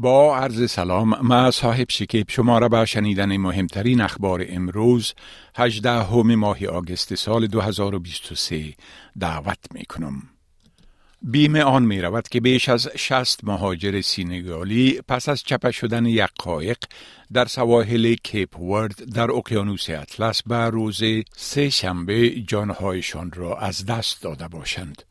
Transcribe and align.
با 0.00 0.36
عرض 0.36 0.70
سلام 0.70 1.18
ما 1.22 1.50
صاحب 1.50 1.86
شکیب 1.90 2.26
شما 2.30 2.58
را 2.58 2.68
به 2.68 2.84
شنیدن 2.84 3.36
مهمترین 3.36 4.00
اخبار 4.00 4.44
امروز 4.48 5.14
18 5.56 5.90
همه 5.90 6.36
ماه 6.36 6.66
آگست 6.66 7.14
سال 7.14 7.46
2023 7.46 8.74
دعوت 9.20 9.58
می 9.74 9.84
کنم. 9.84 10.22
بیمه 11.22 11.62
آن 11.62 11.82
می 11.82 12.00
رود 12.00 12.28
که 12.28 12.40
بیش 12.40 12.68
از 12.68 12.88
60 12.96 13.44
مهاجر 13.44 14.00
سینگالی 14.00 15.00
پس 15.08 15.28
از 15.28 15.42
چپه 15.42 15.70
شدن 15.70 16.06
یک 16.06 16.30
قایق 16.38 16.78
در 17.32 17.44
سواحل 17.44 18.14
کیپ 18.14 18.60
ورد 18.60 19.04
در 19.14 19.30
اقیانوس 19.30 19.90
اطلس 19.90 20.42
به 20.42 20.56
روز 20.56 21.02
سه 21.36 21.70
شنبه 21.70 22.30
جانهایشان 22.30 23.32
را 23.32 23.58
از 23.58 23.86
دست 23.86 24.22
داده 24.22 24.48
باشند. 24.48 25.02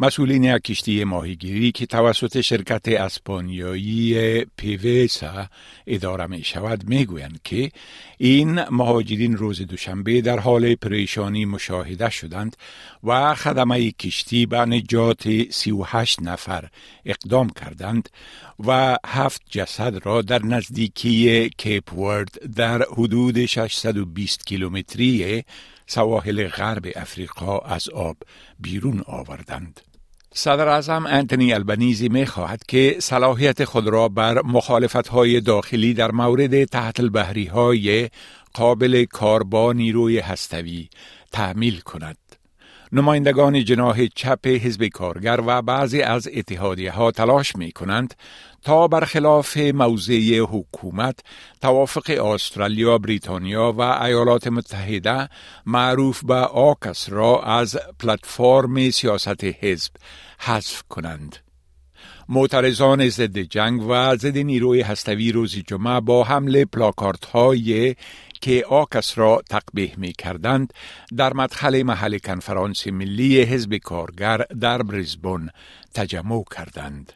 مسئولین 0.00 0.58
کشتی 0.58 1.04
ماهیگیری 1.04 1.72
که 1.72 1.86
توسط 1.86 2.40
شرکت 2.40 2.88
اسپانیایی 2.88 4.44
پیویسا 4.44 5.46
اداره 5.86 6.26
می 6.26 6.44
شود 6.44 6.88
می 6.88 7.04
گویند 7.04 7.40
که 7.44 7.70
این 8.18 8.60
مهاجرین 8.70 9.36
روز 9.36 9.62
دوشنبه 9.62 10.20
در 10.20 10.38
حال 10.38 10.74
پریشانی 10.74 11.44
مشاهده 11.44 12.10
شدند 12.10 12.56
و 13.04 13.34
خدمه 13.34 13.90
کشتی 13.90 14.46
به 14.46 14.58
نجات 14.58 15.50
38 15.50 16.22
نفر 16.22 16.68
اقدام 17.04 17.50
کردند 17.50 18.08
و 18.66 18.98
هفت 19.06 19.42
جسد 19.50 20.06
را 20.06 20.22
در 20.22 20.42
نزدیکی 20.42 21.50
کیپ 21.50 21.98
ورد 21.98 22.54
در 22.54 22.84
حدود 22.92 23.46
620 23.46 24.46
کیلومتری 24.46 25.44
سواحل 25.88 26.48
غرب 26.48 26.86
افریقا 26.96 27.58
از 27.58 27.88
آب 27.88 28.16
بیرون 28.58 29.02
آوردند. 29.06 29.80
صدر 30.34 30.68
اعظم 30.68 31.06
انتونی 31.06 31.52
البنیزی 31.52 32.08
می 32.08 32.26
خواهد 32.26 32.62
که 32.68 32.96
صلاحیت 33.00 33.64
خود 33.64 33.88
را 33.88 34.08
بر 34.08 34.42
مخالفت 34.42 35.08
های 35.08 35.40
داخلی 35.40 35.94
در 35.94 36.10
مورد 36.10 36.64
تحت 36.64 37.00
البحری 37.00 37.46
های 37.46 38.08
قابل 38.54 39.04
کار 39.04 39.42
با 39.42 39.72
نیروی 39.72 40.18
هستوی 40.18 40.88
تعمیل 41.32 41.80
کند. 41.80 42.16
نمایندگان 42.92 43.64
جناح 43.64 44.06
چپ 44.06 44.46
حزب 44.46 44.84
کارگر 44.84 45.40
و 45.46 45.62
بعضی 45.62 46.02
از 46.02 46.28
اتحادیه 46.34 46.92
ها 46.92 47.10
تلاش 47.10 47.56
می 47.56 47.72
کنند 47.72 48.14
تا 48.62 48.88
برخلاف 48.88 49.56
موضع 49.56 50.38
حکومت 50.38 51.20
توافق 51.60 52.24
استرالیا، 52.24 52.98
بریتانیا 52.98 53.72
و 53.72 53.80
ایالات 53.80 54.46
متحده 54.46 55.28
معروف 55.66 56.24
به 56.24 56.34
آکس 56.34 57.10
را 57.10 57.42
از 57.42 57.78
پلتفرم 57.98 58.90
سیاست 58.90 59.44
حزب 59.44 59.92
حذف 60.38 60.82
کنند. 60.88 61.36
معترضان 62.28 63.08
ضد 63.08 63.38
جنگ 63.38 63.82
و 63.88 64.16
ضد 64.16 64.38
نیروی 64.38 64.80
هستوی 64.80 65.32
روز 65.32 65.56
جمعه 65.56 66.00
با 66.00 66.24
حمله 66.24 66.64
پلاکارت 66.64 67.24
های 67.24 67.94
که 68.40 68.64
آکس 68.68 69.18
را 69.18 69.42
تقبیه 69.50 69.92
می 69.96 70.12
کردند 70.12 70.72
در 71.16 71.32
مدخل 71.34 71.82
محل 71.82 72.18
کنفرانس 72.18 72.86
ملی 72.86 73.42
حزب 73.42 73.76
کارگر 73.76 74.36
در 74.60 74.82
برزبون 74.82 75.50
تجمع 75.94 76.44
کردند. 76.56 77.12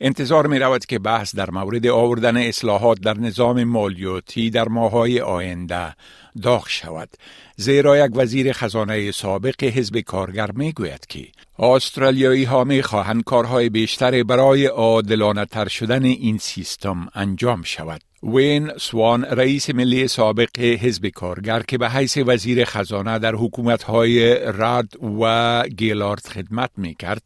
انتظار 0.00 0.46
می 0.46 0.58
رود 0.58 0.86
که 0.86 0.98
بحث 0.98 1.36
در 1.36 1.50
مورد 1.50 1.86
آوردن 1.86 2.36
اصلاحات 2.36 3.00
در 3.00 3.18
نظام 3.18 3.64
مالیاتی 3.64 4.50
در 4.50 4.68
ماهای 4.68 5.20
آینده 5.20 5.94
داغ 6.42 6.68
شود 6.68 7.08
زیرا 7.56 8.06
یک 8.06 8.12
وزیر 8.14 8.52
خزانه 8.52 9.12
سابق 9.12 9.64
حزب 9.64 10.00
کارگر 10.00 10.50
می 10.50 10.72
گوید 10.72 11.06
که 11.06 11.28
استرالیایی 11.58 12.44
ها 12.44 12.64
می 12.64 12.82
خواهند 12.82 13.24
کارهای 13.24 13.68
بیشتر 13.68 14.22
برای 14.22 14.66
عادلانه 14.66 15.46
شدن 15.68 16.04
این 16.04 16.38
سیستم 16.38 17.08
انجام 17.14 17.62
شود 17.62 18.00
وین 18.26 18.72
سوان 18.78 19.24
رئیس 19.24 19.70
ملی 19.70 20.08
سابق 20.08 20.58
حزب 20.58 21.06
کارگر 21.06 21.62
که 21.62 21.78
به 21.78 21.90
حیث 21.90 22.18
وزیر 22.26 22.64
خزانه 22.64 23.18
در 23.18 23.34
حکومتهای 23.34 24.34
رد 24.44 25.04
و 25.20 25.62
گیلارد 25.68 26.26
خدمت 26.26 26.70
می 26.76 26.94
کرد 26.94 27.22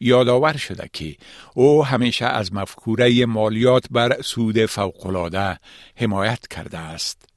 یادآور 0.00 0.56
شده 0.56 0.90
که 0.92 1.16
او 1.54 1.84
همیشه 1.84 2.24
از 2.24 2.54
مفکوره 2.54 3.26
مالیات 3.26 3.84
بر 3.90 4.22
سود 4.22 4.66
فوقالعاده 4.66 5.58
حمایت 5.96 6.48
کرده 6.48 6.78
است. 6.78 7.31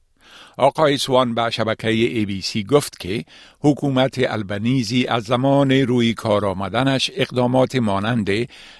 آقای 0.58 0.98
سوان 0.98 1.34
به 1.34 1.50
شبکه 1.50 1.88
ای 1.88 2.26
بی 2.26 2.40
سی 2.40 2.64
گفت 2.64 3.00
که 3.00 3.24
حکومت 3.60 4.18
البنیزی 4.18 5.06
از 5.06 5.24
زمان 5.24 5.72
روی 5.72 6.14
کار 6.14 6.46
آمدنش 6.46 7.10
اقدامات 7.16 7.76
مانند 7.76 8.30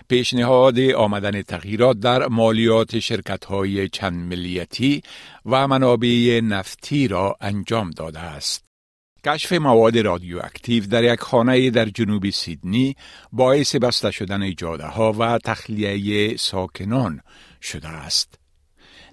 پیشنهاد 0.09 0.81
آمدن 0.81 1.43
تغییرات 1.43 2.01
در 2.01 2.27
مالیات 2.27 2.99
شرکت 2.99 3.45
های 3.45 3.89
چند 3.89 4.29
ملیتی 4.29 5.03
و 5.47 5.69
منابع 5.69 6.41
نفتی 6.45 7.09
را 7.09 7.37
انجام 7.41 7.91
داده 7.91 8.19
است. 8.19 8.67
کشف 9.27 9.53
مواد 9.53 9.99
رادیواکتیو 9.99 10.87
در 10.87 11.05
یک 11.05 11.21
خانه 11.21 11.71
در 11.71 11.85
جنوب 11.85 12.31
سیدنی 12.31 12.97
باعث 13.33 13.77
بسته 13.77 14.11
شدن 14.11 14.55
جاده 14.55 14.87
ها 14.87 15.13
و 15.13 15.39
تخلیه 15.39 16.37
ساکنان 16.37 17.21
شده 17.63 17.89
است. 17.89 18.46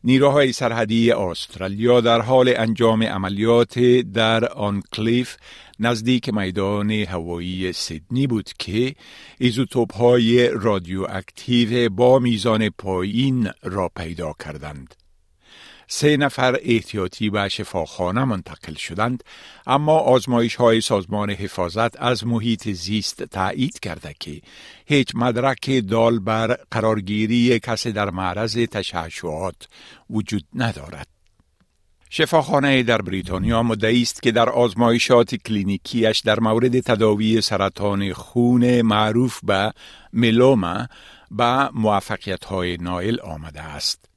نیروهای 0.04 0.52
سرحدی 0.52 1.12
استرالیا 1.12 2.02
در 2.02 2.22
حال 2.22 2.54
انجام 2.58 3.04
عملیات 3.04 3.80
در 4.14 4.46
Arncliffe 4.46 5.36
نزدیک 5.80 6.34
میدان 6.34 6.92
هوایی 6.92 7.74
سیدنی 7.74 8.28
بود 8.28 8.50
که 8.60 8.96
ایزوتوپ 9.40 9.96
های 9.96 10.50
رادیواکتیو 10.50 11.90
با 11.90 12.20
میزان 12.20 12.70
پایین 12.70 13.50
را 13.64 13.92
پیدا 13.96 14.34
کردند. 14.46 15.03
سه 15.96 16.18
نفر 16.18 16.58
احتیاطی 16.62 17.30
به 17.30 17.50
شفاخانه 17.50 18.24
منتقل 18.26 18.74
شدند 18.74 19.24
اما 19.68 19.98
آزمایش 19.98 20.56
های 20.56 20.82
سازمان 20.82 21.30
حفاظت 21.30 22.02
از 22.02 22.28
محیط 22.28 22.70
زیست 22.70 23.24
تایید 23.24 23.80
کرده 23.80 24.16
که 24.20 24.42
هیچ 24.86 25.12
مدرک 25.16 25.88
دال 25.90 26.20
بر 26.20 26.58
قرارگیری 26.72 27.60
کسی 27.60 27.92
در 27.92 28.10
معرض 28.10 28.58
تشعشعات 28.58 29.68
وجود 30.10 30.44
ندارد. 30.56 31.08
شفاخانه 32.10 32.84
در 32.84 33.02
بریتانیا 33.02 33.64
مدعی 33.64 34.02
است 34.02 34.22
که 34.24 34.32
در 34.32 34.50
آزمایشات 34.50 35.36
کلینیکیش 35.36 36.20
در 36.20 36.40
مورد 36.40 36.80
تداوی 36.80 37.42
سرطان 37.42 38.14
خون 38.14 38.82
معروف 38.82 39.40
به 39.44 39.74
ملوما 40.14 40.88
به 41.32 41.70
موفقیت 41.74 42.46
های 42.46 42.78
نایل 42.78 43.22
آمده 43.22 43.62
است. 43.62 44.13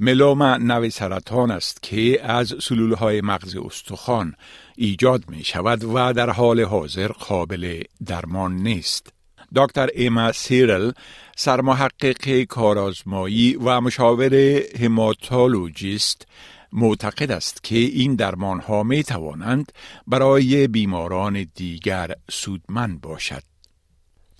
ملوما 0.00 0.56
نوع 0.56 0.88
سرطان 0.88 1.50
است 1.50 1.82
که 1.82 2.24
از 2.24 2.54
سلول 2.60 2.94
های 2.94 3.20
مغز 3.20 3.56
استخوان 3.56 4.34
ایجاد 4.76 5.24
می 5.28 5.44
شود 5.44 5.84
و 5.84 6.12
در 6.12 6.30
حال 6.30 6.60
حاضر 6.60 7.08
قابل 7.08 7.82
درمان 8.06 8.56
نیست. 8.56 9.12
دکتر 9.54 9.88
ایما 9.94 10.32
سیرل 10.32 10.92
سرمحقق 11.36 12.42
کارآزمایی 12.42 13.56
و 13.56 13.80
مشاور 13.80 14.34
هماتولوژیست 14.80 16.26
معتقد 16.72 17.30
است 17.30 17.64
که 17.64 17.76
این 17.76 18.14
درمان 18.14 18.60
ها 18.60 18.82
می 18.82 19.02
توانند 19.02 19.72
برای 20.06 20.68
بیماران 20.68 21.46
دیگر 21.54 22.14
سودمند 22.30 23.00
باشد. 23.00 23.51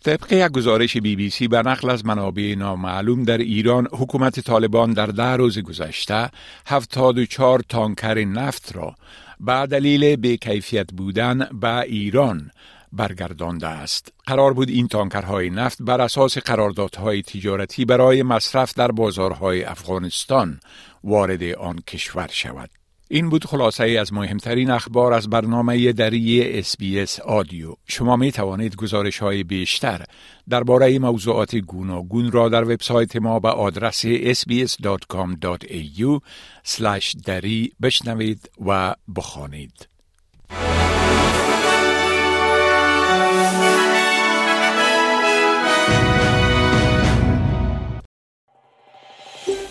طبق 0.04 0.32
یک 0.32 0.52
گزارش 0.52 0.96
بی 0.96 1.16
بی 1.16 1.30
سی 1.30 1.48
به 1.48 1.62
نقل 1.62 1.90
از 1.90 2.06
منابع 2.06 2.54
نامعلوم 2.58 3.24
در 3.24 3.38
ایران 3.38 3.88
حکومت 3.92 4.40
طالبان 4.40 4.92
در 4.92 5.06
ده 5.06 5.36
روز 5.36 5.58
گذشته 5.58 6.30
74 6.66 7.60
تانکر 7.68 8.24
نفت 8.24 8.76
را 8.76 8.94
به 9.40 9.66
دلیل 9.66 10.16
بیکیفیت 10.16 10.92
بودن 10.92 11.48
به 11.60 11.80
ایران 11.80 12.50
برگردانده 12.92 13.68
است. 13.68 14.12
قرار 14.26 14.52
بود 14.52 14.68
این 14.68 14.88
تانکرهای 14.88 15.50
نفت 15.50 15.82
بر 15.82 16.00
اساس 16.00 16.38
قراردادهای 16.38 17.22
تجارتی 17.22 17.84
برای 17.84 18.22
مصرف 18.22 18.74
در 18.74 18.92
بازارهای 18.92 19.64
افغانستان 19.64 20.60
وارد 21.04 21.42
آن 21.42 21.78
کشور 21.86 22.28
شود. 22.32 22.70
این 23.14 23.28
بود 23.28 23.44
خلاصه 23.44 23.84
ای 23.84 23.96
از 23.96 24.12
مهمترین 24.12 24.70
اخبار 24.70 25.12
از 25.12 25.30
برنامه 25.30 25.92
دری 25.92 26.58
اسبیس 26.58 27.20
آدیو. 27.20 27.74
شما 27.86 28.16
می 28.16 28.32
توانید 28.32 28.76
گزارش 28.76 29.18
های 29.18 29.44
بیشتر 29.44 30.04
درباره 30.48 30.98
موضوعات 30.98 31.56
گوناگون 31.56 32.32
را 32.32 32.48
در 32.48 32.64
وبسایت 32.64 33.16
ما 33.16 33.40
به 33.40 33.48
آدرس 33.48 34.06
sbs.com.au 34.06 36.20
دری 37.24 37.72
بشنوید 37.82 38.50
و 38.66 38.94
بخوانید. 39.16 39.88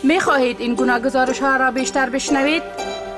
می 0.03 0.19
خواهید 0.19 0.59
این 0.59 0.75
گناه 0.75 0.99
گزارش 0.99 1.39
ها 1.39 1.55
را 1.55 1.71
بیشتر 1.71 2.09
بشنوید؟ 2.09 2.90